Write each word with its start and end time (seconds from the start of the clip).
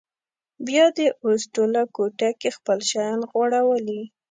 بیا 0.67 0.85
دې 0.97 1.07
اوس 1.23 1.41
ټوله 1.53 1.81
کوټه 1.95 2.29
کې 2.39 2.49
خپل 2.57 2.79
شیان 2.89 3.19
غوړولي. 3.31 4.01